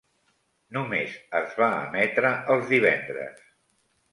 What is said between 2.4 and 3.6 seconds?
els divendres.